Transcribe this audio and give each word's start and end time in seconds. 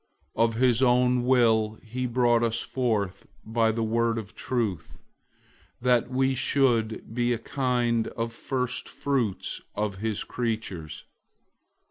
001:018 0.35 0.43
Of 0.43 0.53
his 0.55 0.81
own 0.81 1.25
will 1.27 1.77
he 1.83 2.07
brought 2.07 2.41
us 2.41 2.59
forth 2.61 3.27
by 3.45 3.71
the 3.71 3.83
word 3.83 4.17
of 4.17 4.33
truth, 4.33 4.97
that 5.79 6.09
we 6.09 6.33
should 6.33 7.13
be 7.13 7.33
a 7.33 7.37
kind 7.37 8.07
of 8.07 8.33
first 8.33 8.89
fruits 8.89 9.61
of 9.75 9.97
his 9.97 10.23
creatures. 10.23 11.03